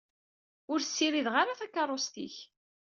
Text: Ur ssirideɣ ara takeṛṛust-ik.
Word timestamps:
Ur 0.71 0.79
ssirideɣ 0.81 1.35
ara 1.41 1.59
takeṛṛust-ik. 1.59 2.35